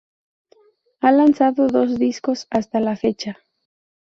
Ha 1.01 1.11
lanzado 1.11 1.67
dos 1.67 1.99
discos 1.99 2.47
hasta 2.49 2.79
la 2.79 2.95
fecha. 2.95 3.37